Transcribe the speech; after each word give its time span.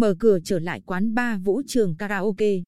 mở 0.00 0.14
cửa 0.18 0.38
trở 0.44 0.58
lại 0.58 0.80
quán 0.86 1.14
bar 1.14 1.40
vũ 1.42 1.62
trường 1.66 1.96
karaoke. 1.96 2.62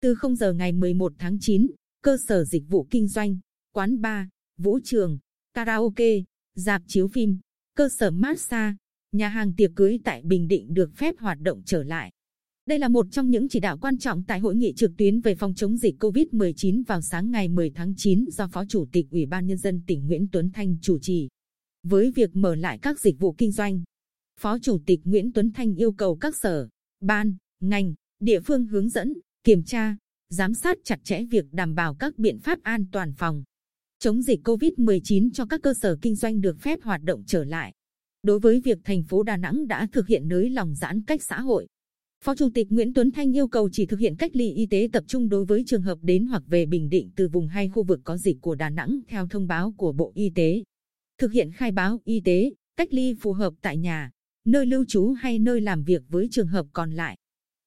Từ 0.00 0.14
0 0.14 0.36
giờ 0.36 0.52
ngày 0.52 0.72
11 0.72 1.12
tháng 1.18 1.38
9, 1.40 1.66
cơ 2.02 2.16
sở 2.28 2.44
dịch 2.44 2.62
vụ 2.68 2.86
kinh 2.90 3.08
doanh, 3.08 3.38
quán 3.74 4.00
bar, 4.00 4.26
vũ 4.58 4.78
trường, 4.84 5.18
karaoke, 5.54 6.22
dạp 6.54 6.82
chiếu 6.86 7.08
phim, 7.08 7.38
cơ 7.76 7.88
sở 7.88 8.10
massage, 8.10 8.76
nhà 9.12 9.28
hàng 9.28 9.52
tiệc 9.56 9.70
cưới 9.76 9.98
tại 10.04 10.22
Bình 10.24 10.48
Định 10.48 10.74
được 10.74 10.90
phép 10.96 11.14
hoạt 11.18 11.40
động 11.40 11.62
trở 11.66 11.82
lại. 11.82 12.10
Đây 12.66 12.78
là 12.78 12.88
một 12.88 13.06
trong 13.10 13.30
những 13.30 13.48
chỉ 13.48 13.60
đạo 13.60 13.78
quan 13.78 13.98
trọng 13.98 14.24
tại 14.24 14.38
hội 14.38 14.54
nghị 14.56 14.72
trực 14.76 14.90
tuyến 14.98 15.20
về 15.20 15.34
phòng 15.34 15.54
chống 15.54 15.76
dịch 15.76 15.94
COVID-19 16.00 16.82
vào 16.86 17.00
sáng 17.00 17.30
ngày 17.30 17.48
10 17.48 17.70
tháng 17.70 17.94
9 17.96 18.24
do 18.30 18.46
Phó 18.46 18.64
Chủ 18.68 18.86
tịch 18.92 19.06
Ủy 19.10 19.26
ban 19.26 19.46
Nhân 19.46 19.58
dân 19.58 19.82
tỉnh 19.86 20.06
Nguyễn 20.06 20.28
Tuấn 20.32 20.50
Thanh 20.50 20.76
chủ 20.82 20.98
trì. 20.98 21.28
Với 21.82 22.10
việc 22.10 22.36
mở 22.36 22.54
lại 22.54 22.78
các 22.82 23.00
dịch 23.00 23.18
vụ 23.18 23.32
kinh 23.32 23.52
doanh, 23.52 23.82
Phó 24.42 24.58
Chủ 24.58 24.78
tịch 24.86 25.00
Nguyễn 25.04 25.32
Tuấn 25.32 25.52
Thanh 25.52 25.74
yêu 25.74 25.92
cầu 25.92 26.16
các 26.16 26.36
sở, 26.36 26.68
ban, 27.00 27.36
ngành, 27.60 27.94
địa 28.20 28.40
phương 28.40 28.66
hướng 28.66 28.88
dẫn, 28.88 29.12
kiểm 29.44 29.64
tra, 29.64 29.96
giám 30.30 30.54
sát 30.54 30.78
chặt 30.84 31.04
chẽ 31.04 31.24
việc 31.30 31.44
đảm 31.52 31.74
bảo 31.74 31.94
các 31.94 32.18
biện 32.18 32.38
pháp 32.38 32.58
an 32.62 32.86
toàn 32.92 33.12
phòng 33.12 33.44
chống 33.98 34.22
dịch 34.22 34.40
COVID-19 34.44 35.30
cho 35.32 35.46
các 35.46 35.62
cơ 35.62 35.74
sở 35.74 35.96
kinh 36.02 36.16
doanh 36.16 36.40
được 36.40 36.60
phép 36.60 36.78
hoạt 36.82 37.02
động 37.02 37.22
trở 37.26 37.44
lại. 37.44 37.72
Đối 38.22 38.40
với 38.40 38.60
việc 38.60 38.78
thành 38.84 39.02
phố 39.02 39.22
Đà 39.22 39.36
Nẵng 39.36 39.66
đã 39.66 39.86
thực 39.92 40.06
hiện 40.06 40.28
nới 40.28 40.50
lỏng 40.50 40.74
giãn 40.74 41.02
cách 41.02 41.22
xã 41.22 41.40
hội, 41.40 41.66
Phó 42.24 42.34
Chủ 42.34 42.48
tịch 42.54 42.66
Nguyễn 42.70 42.94
Tuấn 42.94 43.10
Thanh 43.10 43.36
yêu 43.36 43.48
cầu 43.48 43.68
chỉ 43.72 43.86
thực 43.86 44.00
hiện 44.00 44.16
cách 44.16 44.36
ly 44.36 44.50
y 44.50 44.66
tế 44.66 44.88
tập 44.92 45.04
trung 45.06 45.28
đối 45.28 45.44
với 45.44 45.64
trường 45.66 45.82
hợp 45.82 45.98
đến 46.02 46.26
hoặc 46.26 46.42
về 46.46 46.66
Bình 46.66 46.88
Định 46.88 47.10
từ 47.16 47.28
vùng 47.28 47.48
hay 47.48 47.68
khu 47.68 47.82
vực 47.82 48.00
có 48.04 48.16
dịch 48.16 48.36
của 48.40 48.54
Đà 48.54 48.70
Nẵng 48.70 49.00
theo 49.08 49.26
thông 49.30 49.46
báo 49.46 49.74
của 49.76 49.92
Bộ 49.92 50.12
Y 50.14 50.30
tế. 50.34 50.62
Thực 51.18 51.32
hiện 51.32 51.50
khai 51.52 51.72
báo 51.72 52.00
y 52.04 52.20
tế, 52.20 52.52
cách 52.76 52.88
ly 52.94 53.14
phù 53.20 53.32
hợp 53.32 53.54
tại 53.60 53.76
nhà, 53.76 54.10
nơi 54.44 54.66
lưu 54.66 54.84
trú 54.88 55.12
hay 55.12 55.38
nơi 55.38 55.60
làm 55.60 55.84
việc 55.84 56.02
với 56.08 56.28
trường 56.30 56.46
hợp 56.46 56.66
còn 56.72 56.90
lại. 56.90 57.16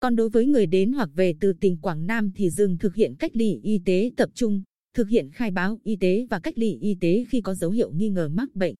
Còn 0.00 0.16
đối 0.16 0.28
với 0.28 0.46
người 0.46 0.66
đến 0.66 0.92
hoặc 0.92 1.08
về 1.14 1.34
từ 1.40 1.52
tỉnh 1.52 1.76
Quảng 1.76 2.06
Nam 2.06 2.30
thì 2.34 2.50
dừng 2.50 2.78
thực 2.78 2.94
hiện 2.94 3.14
cách 3.18 3.36
ly 3.36 3.60
y 3.62 3.80
tế 3.84 4.10
tập 4.16 4.30
trung, 4.34 4.62
thực 4.94 5.08
hiện 5.08 5.30
khai 5.30 5.50
báo 5.50 5.78
y 5.84 5.96
tế 5.96 6.26
và 6.30 6.38
cách 6.38 6.58
ly 6.58 6.78
y 6.80 6.96
tế 7.00 7.24
khi 7.28 7.40
có 7.40 7.54
dấu 7.54 7.70
hiệu 7.70 7.90
nghi 7.92 8.08
ngờ 8.08 8.28
mắc 8.28 8.54
bệnh. 8.54 8.74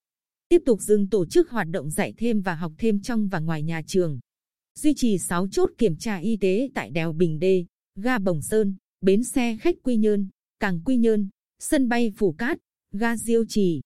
Tiếp 0.49 0.63
tục 0.67 0.81
dừng 0.81 1.09
tổ 1.09 1.27
chức 1.27 1.51
hoạt 1.51 1.69
động 1.69 1.91
dạy 1.91 2.15
thêm 2.17 2.41
và 2.41 2.55
học 2.55 2.73
thêm 2.79 3.01
trong 3.01 3.29
và 3.29 3.41
ngoài 3.41 3.63
nhà 3.63 3.83
trường. 3.87 4.21
Duy 4.79 4.95
trì 4.95 5.19
6 5.19 5.49
chốt 5.49 5.71
kiểm 5.79 5.97
tra 5.97 6.17
y 6.17 6.37
tế 6.37 6.71
tại 6.75 6.91
đèo 6.91 7.13
Bình 7.13 7.39
Đê, 7.39 7.65
ga 7.97 8.19
Bồng 8.19 8.43
Sơn, 8.43 8.75
bến 9.01 9.25
xe 9.25 9.57
khách 9.61 9.75
Quy 9.83 9.97
Nhơn, 9.97 10.29
cảng 10.61 10.81
Quy 10.85 10.97
Nhơn, 10.97 11.29
sân 11.59 11.89
bay 11.89 12.13
Phủ 12.17 12.33
Cát, 12.33 12.59
ga 12.93 13.17
Diêu 13.17 13.45
Trì. 13.49 13.81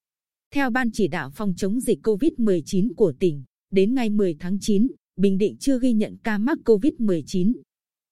Theo 0.51 0.71
Ban 0.71 0.91
chỉ 0.93 1.09
đạo 1.09 1.31
phòng 1.34 1.55
chống 1.57 1.81
dịch 1.81 1.99
COVID-19 2.03 2.95
của 2.97 3.12
tỉnh, 3.19 3.45
đến 3.70 3.95
ngày 3.95 4.11
10 4.11 4.36
tháng 4.41 4.59
9, 4.61 4.86
Bình 5.17 5.39
Định 5.39 5.56
chưa 5.61 5.78
ghi 5.81 5.92
nhận 5.92 6.17
ca 6.25 6.39
mắc 6.39 6.59
COVID-19. 6.64 7.53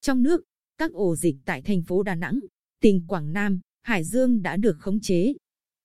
Trong 0.00 0.22
nước, 0.22 0.44
các 0.78 0.92
ổ 0.92 1.16
dịch 1.16 1.36
tại 1.44 1.62
thành 1.62 1.82
phố 1.82 2.02
Đà 2.02 2.14
Nẵng, 2.14 2.40
tỉnh 2.80 3.06
Quảng 3.06 3.32
Nam, 3.32 3.60
Hải 3.82 4.04
Dương 4.04 4.42
đã 4.42 4.56
được 4.56 4.76
khống 4.78 5.00
chế. 5.00 5.34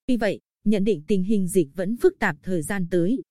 Vì 0.08 0.18
vậy, 0.18 0.40
nhận 0.64 0.84
định 0.84 1.04
tình 1.08 1.24
hình 1.24 1.48
dịch 1.48 1.68
vẫn 1.76 1.98
phức 1.98 2.20
tạp 2.20 2.38
thời 2.44 2.62
gian 2.62 2.88
tới. 2.92 3.22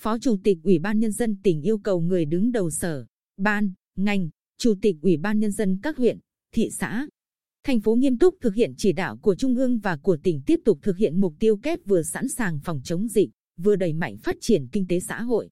Phó 0.00 0.18
Chủ 0.18 0.36
tịch 0.44 0.58
Ủy 0.62 0.78
ban 0.78 0.98
Nhân 0.98 1.12
dân 1.12 1.36
tỉnh 1.42 1.62
yêu 1.62 1.78
cầu 1.78 2.00
người 2.00 2.24
đứng 2.24 2.52
đầu 2.52 2.70
sở, 2.70 3.06
ban, 3.36 3.72
ngành, 3.96 4.28
Chủ 4.58 4.74
tịch 4.82 4.96
Ủy 5.02 5.16
ban 5.16 5.38
Nhân 5.38 5.52
dân 5.52 5.78
các 5.82 5.96
huyện, 5.96 6.18
thị 6.54 6.70
xã, 6.70 7.06
thành 7.64 7.80
phố 7.80 7.94
nghiêm 7.94 8.18
túc 8.18 8.34
thực 8.40 8.54
hiện 8.54 8.74
chỉ 8.76 8.92
đạo 8.92 9.16
của 9.16 9.34
Trung 9.34 9.56
ương 9.56 9.78
và 9.78 9.96
của 9.96 10.16
tỉnh 10.22 10.42
tiếp 10.46 10.60
tục 10.64 10.78
thực 10.82 10.96
hiện 10.96 11.20
mục 11.20 11.34
tiêu 11.38 11.56
kép 11.56 11.78
vừa 11.84 12.02
sẵn 12.02 12.28
sàng 12.28 12.60
phòng 12.64 12.80
chống 12.84 13.08
dịch, 13.08 13.30
vừa 13.56 13.76
đẩy 13.76 13.92
mạnh 13.92 14.16
phát 14.16 14.36
triển 14.40 14.66
kinh 14.72 14.86
tế 14.88 15.00
xã 15.00 15.22
hội. 15.22 15.48